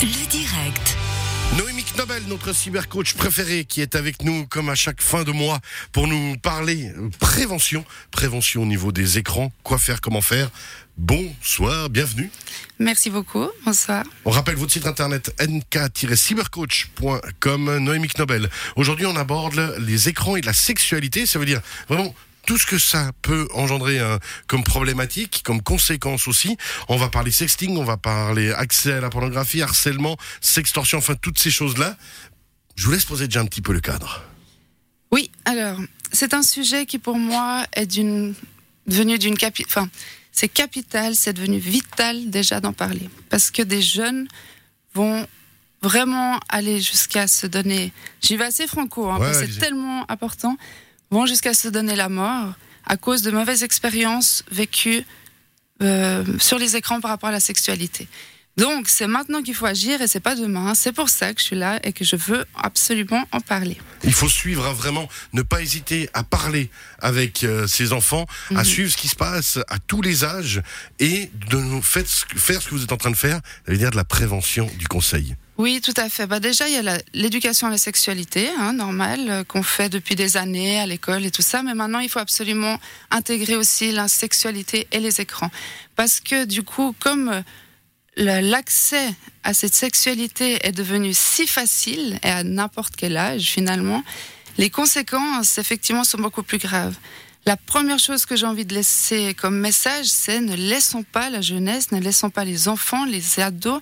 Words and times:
Le 0.00 0.26
direct. 0.30 0.96
Noémie 1.56 1.82
Knobel, 1.82 2.22
notre 2.28 2.52
cybercoach 2.52 3.14
préféré, 3.14 3.64
qui 3.64 3.80
est 3.80 3.96
avec 3.96 4.22
nous 4.22 4.46
comme 4.46 4.68
à 4.68 4.76
chaque 4.76 5.02
fin 5.02 5.24
de 5.24 5.32
mois 5.32 5.58
pour 5.90 6.06
nous 6.06 6.36
parler 6.36 6.92
euh, 6.96 7.08
prévention, 7.18 7.84
prévention 8.12 8.62
au 8.62 8.66
niveau 8.66 8.92
des 8.92 9.18
écrans, 9.18 9.50
quoi 9.64 9.76
faire, 9.76 10.00
comment 10.00 10.20
faire. 10.20 10.50
Bonsoir, 10.96 11.90
bienvenue. 11.90 12.30
Merci 12.78 13.10
beaucoup. 13.10 13.48
Bonsoir. 13.64 14.04
On 14.24 14.30
rappelle 14.30 14.54
votre 14.54 14.72
site 14.72 14.86
internet 14.86 15.34
nk-cybercoach.com, 15.40 17.78
Noémie 17.78 18.08
Knobel. 18.08 18.48
Aujourd'hui, 18.76 19.06
on 19.06 19.16
aborde 19.16 19.74
les 19.80 20.08
écrans 20.08 20.36
et 20.36 20.42
la 20.42 20.52
sexualité. 20.52 21.26
Ça 21.26 21.40
veut 21.40 21.46
dire 21.46 21.60
vraiment 21.88 22.14
tout 22.48 22.56
ce 22.56 22.64
que 22.64 22.78
ça 22.78 23.12
peut 23.20 23.46
engendrer 23.52 23.98
hein, 23.98 24.18
comme 24.46 24.64
problématique, 24.64 25.42
comme 25.44 25.60
conséquence 25.60 26.28
aussi. 26.28 26.56
On 26.88 26.96
va 26.96 27.10
parler 27.10 27.30
sexting, 27.30 27.76
on 27.76 27.84
va 27.84 27.98
parler 27.98 28.52
accès 28.52 28.94
à 28.94 29.00
la 29.00 29.10
pornographie, 29.10 29.60
harcèlement, 29.60 30.16
sextorsion, 30.40 30.96
enfin 30.96 31.14
toutes 31.14 31.38
ces 31.38 31.50
choses-là. 31.50 31.94
Je 32.74 32.86
vous 32.86 32.92
laisse 32.92 33.04
poser 33.04 33.26
déjà 33.26 33.40
un 33.40 33.44
petit 33.44 33.60
peu 33.60 33.74
le 33.74 33.80
cadre. 33.80 34.24
Oui, 35.10 35.30
alors, 35.44 35.78
c'est 36.10 36.32
un 36.32 36.42
sujet 36.42 36.86
qui 36.86 36.98
pour 36.98 37.18
moi 37.18 37.66
est 37.74 37.84
d'une 37.84 38.34
devenu 38.86 39.18
d'une 39.18 39.36
capi... 39.36 39.64
enfin, 39.66 39.90
c'est 40.32 40.48
capital, 40.48 41.16
c'est 41.16 41.34
devenu 41.34 41.58
vital 41.58 42.30
déjà 42.30 42.62
d'en 42.62 42.72
parler 42.72 43.10
parce 43.28 43.50
que 43.50 43.60
des 43.60 43.82
jeunes 43.82 44.26
vont 44.94 45.26
vraiment 45.82 46.40
aller 46.48 46.80
jusqu'à 46.80 47.28
se 47.28 47.46
donner. 47.46 47.92
J'y 48.22 48.38
vais 48.38 48.46
assez 48.46 48.66
franco, 48.66 49.10
hein, 49.10 49.18
Ouais, 49.18 49.34
c'est 49.34 49.58
tellement 49.58 50.10
important. 50.10 50.56
Vont 51.10 51.26
jusqu'à 51.26 51.54
se 51.54 51.68
donner 51.68 51.96
la 51.96 52.08
mort 52.08 52.54
à 52.84 52.96
cause 52.96 53.22
de 53.22 53.30
mauvaises 53.30 53.62
expériences 53.62 54.44
vécues 54.50 55.04
euh, 55.82 56.24
sur 56.38 56.58
les 56.58 56.76
écrans 56.76 57.00
par 57.00 57.10
rapport 57.10 57.28
à 57.28 57.32
la 57.32 57.40
sexualité. 57.40 58.08
Donc, 58.56 58.88
c'est 58.88 59.06
maintenant 59.06 59.40
qu'il 59.40 59.54
faut 59.54 59.66
agir 59.66 60.02
et 60.02 60.08
c'est 60.08 60.18
pas 60.18 60.34
demain. 60.34 60.74
C'est 60.74 60.90
pour 60.90 61.08
ça 61.08 61.32
que 61.32 61.40
je 61.40 61.44
suis 61.46 61.56
là 61.56 61.78
et 61.84 61.92
que 61.92 62.04
je 62.04 62.16
veux 62.16 62.44
absolument 62.56 63.24
en 63.30 63.40
parler. 63.40 63.78
Il 64.02 64.12
faut 64.12 64.28
suivre 64.28 64.66
hein, 64.66 64.72
vraiment, 64.72 65.08
ne 65.32 65.42
pas 65.42 65.62
hésiter 65.62 66.10
à 66.12 66.24
parler 66.24 66.68
avec 66.98 67.44
euh, 67.44 67.68
ses 67.68 67.92
enfants, 67.92 68.26
à 68.56 68.64
suivre 68.64 68.90
ce 68.90 68.96
qui 68.96 69.06
se 69.06 69.14
passe 69.14 69.60
à 69.68 69.78
tous 69.78 70.02
les 70.02 70.24
âges 70.24 70.60
et 70.98 71.30
de 71.48 71.56
nous 71.58 71.80
faire 71.82 72.02
ce, 72.04 72.24
que- 72.24 72.70
vous 72.74 72.82
êtes 72.82 72.90
en 72.92 72.96
train 72.96 73.12
de 73.12 73.16
faire, 73.16 73.36
ça 73.64 73.70
veut 73.72 73.78
dire 73.78 73.92
de 73.92 73.96
la 73.96 74.04
prévention, 74.04 74.68
du 74.76 74.88
conseil. 74.88 75.36
Oui, 75.58 75.80
tout 75.80 75.94
à 75.96 76.08
fait. 76.08 76.28
Bah 76.28 76.38
déjà, 76.38 76.68
il 76.68 76.74
y 76.74 76.88
a 76.88 76.98
l'éducation 77.14 77.66
à 77.66 77.70
la 77.70 77.78
sexualité, 77.78 78.48
hein, 78.60 78.74
normale, 78.74 79.28
euh, 79.28 79.44
qu'on 79.44 79.64
fait 79.64 79.88
depuis 79.88 80.14
des 80.14 80.36
années 80.36 80.78
à 80.78 80.86
l'école 80.86 81.26
et 81.26 81.32
tout 81.32 81.42
ça. 81.42 81.64
Mais 81.64 81.74
maintenant, 81.74 81.98
il 81.98 82.08
faut 82.08 82.20
absolument 82.20 82.78
intégrer 83.10 83.56
aussi 83.56 83.90
la 83.90 84.06
sexualité 84.06 84.86
et 84.92 85.00
les 85.00 85.20
écrans. 85.20 85.50
Parce 85.96 86.20
que 86.20 86.44
du 86.44 86.62
coup, 86.62 86.94
comme 87.00 87.42
euh, 88.18 88.40
l'accès 88.40 89.12
à 89.42 89.52
cette 89.52 89.74
sexualité 89.74 90.64
est 90.64 90.70
devenu 90.70 91.12
si 91.12 91.48
facile 91.48 92.20
et 92.22 92.30
à 92.30 92.44
n'importe 92.44 92.94
quel 92.94 93.16
âge 93.16 93.42
finalement, 93.42 94.04
les 94.58 94.70
conséquences 94.70 95.58
effectivement 95.58 96.04
sont 96.04 96.18
beaucoup 96.18 96.44
plus 96.44 96.58
graves. 96.58 96.94
La 97.46 97.56
première 97.56 97.98
chose 97.98 98.26
que 98.26 98.36
j'ai 98.36 98.46
envie 98.46 98.64
de 98.64 98.74
laisser 98.74 99.34
comme 99.34 99.58
message, 99.58 100.06
c'est 100.06 100.40
ne 100.40 100.54
laissons 100.54 101.02
pas 101.02 101.30
la 101.30 101.40
jeunesse, 101.40 101.90
ne 101.90 101.98
laissons 101.98 102.30
pas 102.30 102.44
les 102.44 102.68
enfants, 102.68 103.04
les 103.06 103.40
ados 103.40 103.80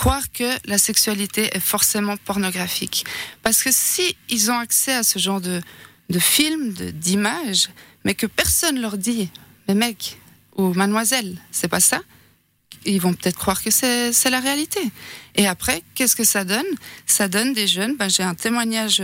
croire 0.00 0.32
que 0.32 0.50
la 0.66 0.78
sexualité 0.78 1.50
est 1.54 1.60
forcément 1.60 2.16
pornographique. 2.16 3.04
Parce 3.42 3.62
que 3.62 3.68
si 3.70 4.16
ils 4.30 4.50
ont 4.50 4.58
accès 4.58 4.94
à 4.94 5.02
ce 5.02 5.18
genre 5.18 5.42
de, 5.42 5.60
de 6.08 6.18
films, 6.18 6.72
d'images, 6.72 7.68
mais 8.06 8.14
que 8.14 8.26
personne 8.26 8.80
leur 8.80 8.96
dit, 8.96 9.28
mais 9.68 9.74
mec 9.74 10.16
ou 10.56 10.72
mademoiselle, 10.72 11.36
c'est 11.50 11.68
pas 11.68 11.80
ça, 11.80 12.00
ils 12.86 12.98
vont 12.98 13.12
peut-être 13.12 13.36
croire 13.36 13.62
que 13.62 13.70
c'est 13.70 14.30
la 14.30 14.40
réalité. 14.40 14.80
Et 15.34 15.46
après, 15.46 15.82
qu'est-ce 15.94 16.16
que 16.16 16.24
ça 16.24 16.44
donne? 16.44 16.70
Ça 17.04 17.28
donne 17.28 17.52
des 17.52 17.66
jeunes, 17.66 17.98
ben, 17.98 18.08
j'ai 18.08 18.22
un 18.22 18.34
témoignage 18.34 19.02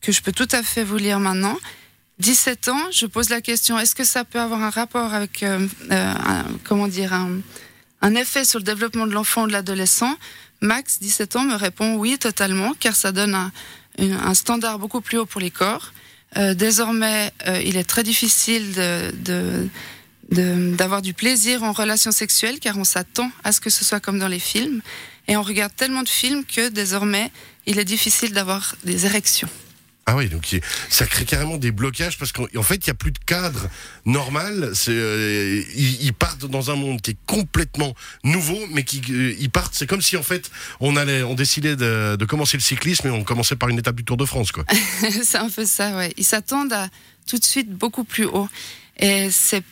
que 0.00 0.12
je 0.12 0.22
peux 0.22 0.32
tout 0.32 0.48
à 0.52 0.62
fait 0.62 0.84
vous 0.84 0.96
lire 0.96 1.18
maintenant. 1.18 1.58
17 2.20 2.68
ans, 2.68 2.84
je 2.92 3.06
pose 3.06 3.30
la 3.30 3.40
question, 3.40 3.80
est-ce 3.80 3.96
que 3.96 4.04
ça 4.04 4.24
peut 4.24 4.38
avoir 4.38 4.62
un 4.62 4.70
rapport 4.70 5.12
avec, 5.12 5.42
euh, 5.42 5.66
euh, 5.90 6.14
un- 6.14 6.44
comment 6.62 6.86
dire, 6.86 7.12
un, 7.14 7.40
un 8.02 8.14
effet 8.14 8.44
sur 8.44 8.58
le 8.58 8.64
développement 8.64 9.06
de 9.06 9.12
l'enfant 9.12 9.44
ou 9.44 9.46
de 9.46 9.52
l'adolescent 9.52 10.16
Max, 10.62 10.98
17 11.00 11.36
ans, 11.36 11.44
me 11.44 11.54
répond 11.54 11.94
oui, 11.96 12.18
totalement, 12.18 12.74
car 12.78 12.94
ça 12.94 13.12
donne 13.12 13.34
un, 13.34 13.50
un 13.98 14.34
standard 14.34 14.78
beaucoup 14.78 15.00
plus 15.00 15.16
haut 15.18 15.24
pour 15.26 15.40
les 15.40 15.50
corps. 15.50 15.92
Euh, 16.36 16.52
désormais, 16.54 17.32
euh, 17.48 17.60
il 17.64 17.76
est 17.78 17.84
très 17.84 18.02
difficile 18.02 18.72
de, 18.74 19.10
de- 19.24 19.68
de- 20.32 20.74
d'avoir 20.76 21.00
du 21.02 21.14
plaisir 21.14 21.62
en 21.62 21.72
relation 21.72 22.12
sexuelle, 22.12 22.58
car 22.60 22.76
on 22.76 22.84
s'attend 22.84 23.30
à 23.42 23.52
ce 23.52 23.60
que 23.60 23.70
ce 23.70 23.84
soit 23.86 24.00
comme 24.00 24.18
dans 24.18 24.28
les 24.28 24.38
films. 24.38 24.82
Et 25.28 25.36
on 25.38 25.42
regarde 25.42 25.74
tellement 25.74 26.02
de 26.02 26.08
films 26.10 26.44
que 26.44 26.68
désormais, 26.68 27.32
il 27.66 27.78
est 27.78 27.84
difficile 27.86 28.32
d'avoir 28.32 28.76
des 28.84 29.06
érections. 29.06 29.48
Ah 30.06 30.16
oui, 30.16 30.28
donc 30.28 30.56
ça 30.88 31.06
crée 31.06 31.24
carrément 31.24 31.56
des 31.56 31.70
blocages 31.70 32.18
parce 32.18 32.32
qu'en 32.32 32.46
en 32.56 32.62
fait, 32.62 32.76
il 32.76 32.88
n'y 32.88 32.90
a 32.90 32.94
plus 32.94 33.12
de 33.12 33.18
cadre 33.18 33.68
normal. 34.06 34.72
Euh, 34.88 35.62
ils, 35.76 36.12
partent 36.12 36.46
dans 36.46 36.70
un 36.70 36.74
monde 36.74 37.00
qui 37.00 37.12
est 37.12 37.16
complètement 37.26 37.94
nouveau, 38.24 38.58
mais 38.72 38.82
qui 38.82 39.02
euh, 39.10 39.36
ils 39.38 39.50
partent. 39.50 39.74
C'est 39.74 39.86
comme 39.86 40.02
si 40.02 40.16
en 40.16 40.22
fait 40.22 40.50
on 40.80 40.96
allait, 40.96 41.22
on 41.22 41.34
décidait 41.34 41.76
de, 41.76 42.24
commencer 42.24 42.56
le 42.56 42.62
cyclisme 42.62 43.06
et 43.06 43.10
on 43.10 43.22
commençait 43.22 43.56
par 43.56 43.68
une 43.68 43.78
étape 43.78 43.96
du 43.96 44.04
Tour 44.04 44.16
de 44.16 44.24
France, 44.24 44.52
c'est 45.22 45.38
un 45.38 45.48
peu 45.48 45.64
ça, 45.64 45.96
ouais. 45.96 46.12
Ils 46.16 46.24
s'attendent 46.24 46.72
à 46.72 46.88
tout 47.26 47.38
de 47.38 47.44
suite 47.44 47.70
beaucoup 47.70 48.04
plus 48.04 48.24
haut. 48.24 48.48
Et 48.98 49.30
c'est 49.30 49.62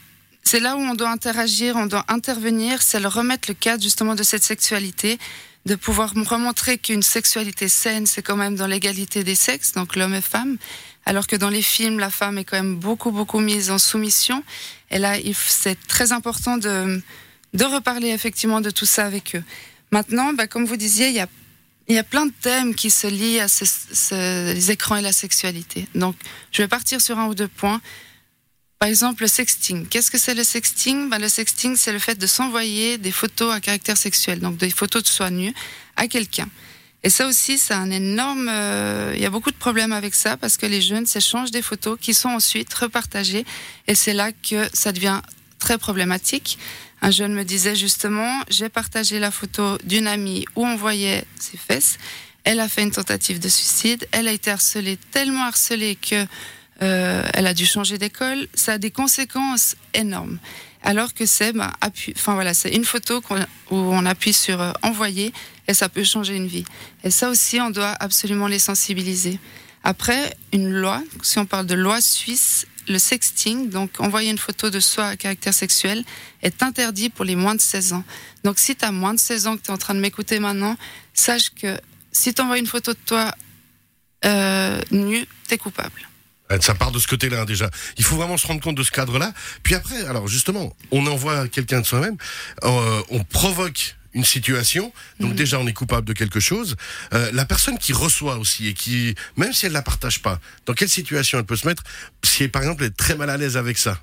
c'est 0.45 0.61
là 0.61 0.77
où 0.77 0.79
on 0.79 0.95
doit 0.95 1.11
interagir, 1.11 1.77
on 1.77 1.85
doit 1.85 2.07
intervenir, 2.09 2.81
c'est 2.81 3.01
le 3.01 3.09
remettre 3.09 3.51
le 3.51 3.55
cadre 3.55 3.83
justement 3.83 4.15
de 4.15 4.23
cette 4.23 4.43
sexualité, 4.43 5.19
de 5.69 5.75
pouvoir 5.77 6.13
remontrer 6.15 6.79
qu'une 6.79 7.03
sexualité 7.03 7.69
saine, 7.69 8.07
c'est 8.07 8.23
quand 8.23 8.37
même 8.37 8.57
dans 8.57 8.67
l'égalité 8.67 9.23
des 9.23 9.35
sexes, 9.35 9.73
donc 9.73 9.95
l'homme 9.97 10.15
et 10.15 10.23
femme, 10.23 10.57
alors 11.07 11.27
que 11.27 11.37
dans 11.37 11.51
les 11.51 11.63
films, 11.63 11.99
la 11.99 12.11
femme 12.11 12.39
est 12.39 12.45
quand 12.45 12.57
même 12.57 12.77
beaucoup, 12.77 13.11
beaucoup 13.13 13.39
mise 13.41 13.71
en 13.71 13.79
soumission. 13.79 14.43
Et 14.91 14.99
là, 14.99 15.17
c'est 15.37 15.79
très 15.87 16.13
important 16.13 16.57
de, 16.57 17.01
de 17.55 17.65
reparler 17.65 18.09
effectivement 18.09 18.61
de 18.63 18.71
tout 18.71 18.87
ça 18.87 19.05
avec 19.05 19.37
eux. 19.37 19.45
Maintenant, 19.93 20.33
bah, 20.33 20.47
comme 20.47 20.65
vous 20.65 20.77
disiez, 20.77 21.09
il 21.09 21.15
y 21.15 21.21
a 21.21 21.29
y 21.91 21.97
a 21.97 22.05
plein 22.05 22.27
de 22.27 22.33
thèmes 22.43 22.75
qui 22.75 22.91
se 22.91 23.07
lient 23.07 23.41
à 23.41 23.49
ce- 23.49 23.65
ce- 23.65 24.53
les 24.53 24.71
écrans 24.71 24.97
et 24.97 25.01
la 25.03 25.13
sexualité. 25.13 25.89
Donc, 25.95 26.17
je 26.53 26.61
vais 26.61 26.69
partir 26.69 27.01
sur 27.01 27.19
un 27.19 27.27
ou 27.29 27.35
deux 27.35 27.49
points. 27.49 27.81
Par 28.79 28.89
exemple, 28.89 29.23
le 29.23 29.29
sexting. 29.29 29.87
Qu'est-ce 29.89 30.11
que 30.11 30.19
c'est 30.19 30.35
le 30.35 30.45
sexting? 30.45 31.09
Ben, 31.11 31.19
Le 31.19 31.29
sexting, 31.29 31.75
c'est 31.77 31.93
le 31.93 31.99
fait 31.99 32.15
de 32.15 32.27
s'envoyer 32.29 32.97
des 32.97 33.11
photos 33.11 33.53
à 33.53 33.61
caractère 33.61 33.97
sexuel, 33.97 34.39
donc 34.39 34.57
des 34.57 34.71
photos 34.71 35.03
de 35.03 35.09
soi 35.09 35.31
nu 35.31 35.53
à 35.97 36.07
quelqu'un. 36.07 36.49
Et 37.03 37.11
ça 37.11 37.27
aussi, 37.27 37.59
c'est 37.59 37.75
un 37.75 37.91
énorme. 37.91 38.49
euh, 38.49 39.13
Il 39.17 39.21
y 39.21 39.27
a 39.27 39.31
beaucoup 39.31 39.51
de 39.51 39.57
problèmes 39.57 39.93
avec 39.93 40.15
ça 40.15 40.37
parce 40.37 40.57
que 40.57 40.67
les 40.67 40.81
jeunes 40.81 41.07
s'échangent 41.07 41.51
des 41.51 41.63
photos 41.63 41.99
qui 42.01 42.15
sont 42.15 42.29
ensuite 42.29 42.73
repartagées. 42.75 43.45
Et 43.89 43.95
c'est 43.97 44.13
là 44.13 44.31
que 44.33 44.69
ça 44.73 44.93
devient 44.93 45.21
très 45.59 45.79
problématique. 45.79 46.59
Un 47.03 47.11
jeune 47.11 47.35
me 47.35 47.45
disait 47.45 47.75
justement 47.77 48.43
J'ai 48.49 48.69
partagé 48.69 49.19
la 49.19 49.33
photo 49.33 49.77
d'une 49.85 50.07
amie 50.07 50.45
où 50.55 50.65
on 50.65 50.77
voyait 50.77 51.25
ses 51.41 51.57
fesses. 51.57 51.99
Elle 52.45 52.61
a 52.61 52.69
fait 52.69 52.83
une 52.83 52.93
tentative 52.93 53.41
de 53.41 53.49
suicide. 53.49 54.07
Elle 54.13 54.29
a 54.29 54.33
été 54.33 54.51
harcelée, 54.53 54.99
tellement 55.11 55.45
harcelée 55.45 55.97
que 55.97 56.27
euh, 56.83 57.23
elle 57.35 57.47
a 57.47 57.55
dû 57.55 57.67
changer 57.67 57.99
d'école. 57.99 58.49
Ça 58.55 58.75
a 58.75 58.79
des 58.79 58.91
conséquences 58.91 59.77
énormes. 59.95 60.39
Alors 60.83 61.13
que 61.13 61.27
c'est 61.27 61.53
voilà, 61.53 62.53
une 62.73 62.85
photo 62.85 63.23
où 63.71 63.77
on 63.77 64.07
appuie 64.07 64.33
sur 64.33 64.61
euh, 64.61 64.73
envoyer 64.83 65.33
et 65.67 65.75
ça 65.75 65.89
peut 65.89 66.05
changer 66.05 66.37
une 66.37 66.47
vie. 66.47 66.65
Et 67.05 67.11
ça 67.11 67.31
aussi, 67.31 67.61
on 67.61 67.71
doit 67.71 67.97
absolument 67.99 68.47
les 68.47 68.61
sensibiliser. 68.61 69.41
Après, 69.83 70.37
une 70.53 70.71
loi, 70.71 71.03
si 71.23 71.39
on 71.39 71.47
parle 71.47 71.67
de 71.67 71.75
loi 71.75 72.01
suisse, 72.01 72.67
le 72.89 72.99
sexting, 72.99 73.69
donc 73.71 74.01
envoyer 74.01 74.31
une 74.31 74.39
photo 74.39 74.71
de 74.71 74.81
soi 74.81 75.07
à 75.07 75.17
caractère 75.17 75.53
sexuel, 75.55 76.05
est 76.43 76.63
interdit 76.63 77.11
pour 77.11 77.25
les 77.25 77.37
moins 77.37 77.55
de 77.55 77.61
16 77.61 77.93
ans. 77.93 78.05
Donc 78.45 78.59
si 78.59 78.77
tu 78.77 78.85
as 78.85 78.93
moins 78.93 79.15
de 79.15 79.19
16 79.19 79.47
ans 79.47 79.57
que 79.57 79.63
tu 79.63 79.69
es 79.69 79.75
en 79.75 79.79
train 79.79 79.95
de 79.95 80.01
m'écouter 80.01 80.39
maintenant, 80.39 80.77
sache 81.13 81.51
que 81.51 81.79
si 82.13 82.33
tu 82.33 82.41
envoies 82.41 82.59
une 82.59 82.67
photo 82.67 82.93
de 82.93 82.99
toi 83.05 83.33
euh, 84.25 84.81
nu, 84.91 85.27
tu 85.47 85.55
es 85.55 85.59
coupable. 85.59 86.09
Euh, 86.53 86.59
Ça 86.61 86.75
part 86.75 86.93
de 86.93 86.99
ce 86.99 87.07
côté-là 87.07 87.43
hein, 87.43 87.45
déjà. 87.45 87.71
Il 87.97 88.05
faut 88.05 88.17
vraiment 88.17 88.37
se 88.37 88.47
rendre 88.47 88.61
compte 88.61 88.77
de 88.77 88.83
ce 88.83 88.91
cadre-là. 88.91 89.33
Puis 89.63 89.75
après, 89.75 90.05
alors 90.07 90.29
justement, 90.29 90.75
on 90.91 91.07
envoie 91.07 91.49
quelqu'un 91.49 91.81
de 91.81 91.87
soi-même, 91.87 92.17
euh, 92.65 93.03
on 93.11 93.25
provoque 93.25 93.97
une 94.15 94.25
situation, 94.25 94.93
donc 95.21 95.35
déjà 95.35 95.61
on 95.61 95.67
est 95.67 95.73
coupable 95.73 96.07
de 96.07 96.13
quelque 96.13 96.41
chose. 96.41 96.77
Euh, 97.13 97.31
la 97.33 97.45
personne 97.45 97.79
qui 97.79 97.93
reçoit 97.93 98.39
aussi 98.39 98.69
et 98.69 98.75
qui, 98.75 99.15
même 99.37 99.53
si 99.53 99.67
elle 99.67 99.73
la 99.73 99.83
partage 99.83 100.23
pas, 100.23 100.41
dans 100.67 100.73
quelle 100.73 100.89
situation 100.89 101.39
elle 101.39 101.45
peut 101.45 101.57
se 101.57 101.67
mettre 101.67 101.83
si 102.25 102.49
par 102.49 102.63
exemple 102.63 102.83
elle 102.83 102.89
est 102.89 102.97
très 102.97 103.15
mal 103.15 103.31
à 103.31 103.37
l'aise 103.37 103.57
avec 103.57 103.79
ça? 103.79 104.01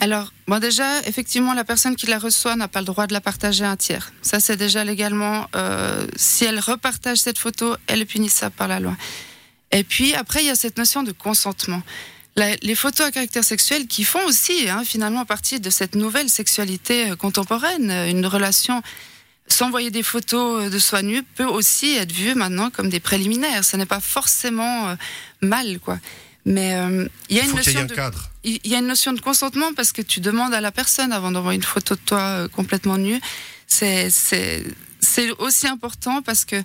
Alors, 0.00 0.32
bon 0.48 0.58
déjà, 0.58 1.00
effectivement, 1.06 1.54
la 1.54 1.64
personne 1.64 1.94
qui 1.94 2.06
la 2.06 2.18
reçoit 2.18 2.56
n'a 2.56 2.68
pas 2.68 2.80
le 2.80 2.86
droit 2.86 3.06
de 3.06 3.12
la 3.12 3.20
partager 3.20 3.64
à 3.64 3.70
un 3.70 3.76
tiers. 3.76 4.12
Ça, 4.22 4.40
c'est 4.40 4.56
déjà 4.56 4.82
légalement, 4.82 5.48
euh, 5.54 6.06
si 6.16 6.44
elle 6.44 6.58
repartage 6.58 7.18
cette 7.18 7.38
photo, 7.38 7.76
elle 7.86 8.00
est 8.00 8.06
punissable 8.06 8.54
par 8.56 8.66
la 8.66 8.80
loi. 8.80 8.96
Et 9.74 9.84
puis, 9.84 10.14
après, 10.14 10.42
il 10.42 10.46
y 10.46 10.50
a 10.50 10.54
cette 10.54 10.78
notion 10.78 11.02
de 11.02 11.12
consentement. 11.12 11.82
La- 12.36 12.56
les 12.62 12.74
photos 12.74 13.06
à 13.06 13.10
caractère 13.10 13.44
sexuel 13.44 13.86
qui 13.86 14.04
font 14.04 14.24
aussi, 14.24 14.68
hein, 14.68 14.82
finalement, 14.84 15.24
partie 15.24 15.60
de 15.60 15.70
cette 15.70 15.94
nouvelle 15.94 16.28
sexualité 16.30 17.10
euh, 17.10 17.16
contemporaine, 17.16 17.90
euh, 17.90 18.08
une 18.08 18.26
relation 18.26 18.82
s'envoyer 19.46 19.90
des 19.90 20.02
photos 20.02 20.70
de 20.70 20.78
soi 20.78 21.02
nu 21.02 21.22
peut 21.22 21.44
aussi 21.44 21.96
être 21.96 22.12
vu 22.12 22.34
maintenant 22.34 22.70
comme 22.70 22.88
des 22.88 22.98
préliminaires. 23.00 23.62
Ce 23.64 23.76
n'est 23.76 23.84
pas 23.84 24.00
forcément 24.00 24.88
euh, 24.88 24.94
mal, 25.42 25.78
quoi. 25.80 25.98
Mais 26.46 26.74
euh, 26.76 27.06
il 27.28 27.36
y 27.36 27.40
a 27.40 27.44
une 27.44 27.50
y 27.50 27.54
notion 27.54 27.84
de 27.84 27.94
cadre. 27.94 28.30
il 28.42 28.58
y 28.66 28.74
a 28.74 28.78
une 28.78 28.86
notion 28.86 29.12
de 29.12 29.20
consentement 29.20 29.72
parce 29.74 29.92
que 29.92 30.02
tu 30.02 30.20
demandes 30.20 30.54
à 30.54 30.60
la 30.62 30.72
personne 30.72 31.12
avant 31.12 31.30
d'envoyer 31.30 31.56
une 31.56 31.62
photo 31.62 31.94
de 31.94 32.00
toi 32.00 32.20
euh, 32.20 32.48
complètement 32.48 32.96
nue. 32.96 33.20
C'est 33.66 34.10
aussi 35.38 35.66
important 35.66 36.22
parce 36.22 36.44
que 36.44 36.56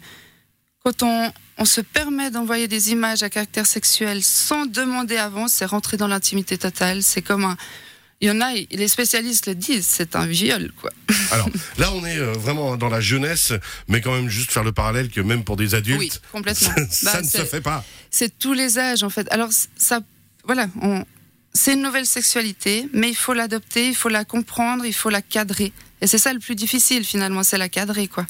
quand 0.84 1.04
on 1.04 1.32
on 1.60 1.66
se 1.66 1.82
permet 1.82 2.32
d'envoyer 2.32 2.68
des 2.68 2.92
images 2.92 3.22
à 3.22 3.30
caractère 3.30 3.66
sexuel 3.68 4.24
sans 4.24 4.66
demander 4.66 5.18
avant, 5.18 5.48
c'est 5.48 5.66
rentrer 5.66 5.98
dans 5.98 6.08
l'intimité 6.08 6.58
totale. 6.58 7.04
C'est 7.04 7.22
comme 7.22 7.44
un 7.46 7.58
il 8.22 8.28
y 8.28 8.32
en 8.32 8.42
a, 8.42 8.52
les 8.54 8.88
spécialistes 8.90 9.48
le 9.48 9.56
disent, 9.56 9.86
c'est 9.88 10.14
un 10.18 10.26
viol, 10.26 10.74
quoi. 10.82 10.92
Alors 11.32 11.50
là, 11.78 11.94
on 11.94 12.06
est 12.06 12.18
euh, 12.18 12.34
vraiment 12.34 12.76
dans 12.76 12.90
la 12.90 13.00
jeunesse, 13.00 13.54
mais 13.88 14.02
quand 14.02 14.12
même 14.14 14.28
juste 14.28 14.52
faire 14.52 14.66
le 14.66 14.74
parallèle 14.74 15.10
que 15.10 15.22
même 15.22 15.46
pour 15.46 15.56
des 15.56 15.74
adultes, 15.74 16.00
Oui, 16.00 16.12
complètement. 16.34 16.70
ça 16.90 17.14
Bah, 17.14 17.22
ne 17.22 17.28
se 17.28 17.46
fait 17.46 17.62
pas. 17.62 17.86
c'est 18.12 18.38
tous 18.38 18.52
les 18.54 18.78
âges 18.78 19.04
en 19.04 19.10
fait. 19.10 19.26
Alors 19.32 19.50
ça, 19.78 20.02
voilà, 20.44 20.68
on, 20.82 21.06
c'est 21.54 21.74
une 21.76 21.82
nouvelle 21.82 22.06
sexualité, 22.06 22.90
mais 22.94 23.08
il 23.10 23.16
faut 23.16 23.34
l'adopter, 23.34 23.88
il 23.88 23.96
faut 23.96 24.10
la 24.10 24.26
comprendre, 24.26 24.86
il 24.86 24.94
faut 24.94 25.10
la 25.10 25.22
cadrer. 25.22 25.72
Et 26.02 26.08
c'est 26.08 26.18
ça 26.18 26.34
le 26.34 26.40
plus 26.40 26.56
difficile 26.56 27.06
finalement, 27.06 27.44
c'est 27.44 27.58
la 27.58 27.70
cadrer 27.70 28.10
quoi. 28.10 28.26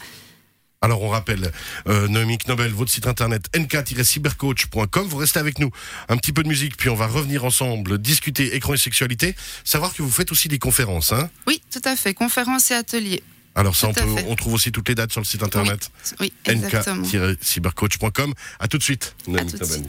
Alors 0.81 1.02
on 1.04 1.10
rappelle, 1.10 1.52
euh, 1.88 2.08
Noémie 2.08 2.38
Knobel, 2.38 2.72
votre 2.72 2.90
site 2.90 3.06
internet 3.06 3.48
nk-cybercoach.com. 3.54 5.08
Vous 5.08 5.18
restez 5.18 5.40
avec 5.40 5.60
nous. 5.60 5.72
Un 6.08 6.16
petit 6.16 6.31
peu 6.31 6.42
de 6.42 6.48
musique, 6.48 6.78
puis 6.78 6.88
on 6.90 6.96
va 6.96 7.08
revenir 7.08 7.44
ensemble, 7.44 7.98
discuter 7.98 8.56
écran 8.56 8.76
et 8.76 8.78
sexualité. 8.78 9.36
Savoir 9.66 9.94
que 9.94 10.02
vous 10.02 10.10
faites 10.10 10.31
aussi 10.31 10.48
des 10.48 10.58
conférences. 10.58 11.12
Hein 11.12 11.30
Oui, 11.48 11.62
tout 11.70 11.81
à 11.84 11.98
fait. 11.98 12.14
Conférences 12.14 12.72
et 12.72 12.76
ateliers. 12.76 13.22
Alors 13.56 13.76
ça, 13.76 13.90
on, 13.90 13.94
peut, 13.94 14.06
on 14.28 14.36
trouve 14.36 14.54
aussi 14.54 14.72
toutes 14.72 14.88
les 14.88 14.96
dates 14.96 15.12
sur 15.12 15.20
le 15.20 15.26
site 15.26 15.44
internet 15.44 15.92
Oui, 16.22 16.31
nk-cybercoach.com. 16.48 18.34
À 18.60 18.70
tout 18.70 18.78
de 18.78 18.84
suite, 18.84 19.16
Noémie 19.28 19.52
Knobel. 19.52 19.84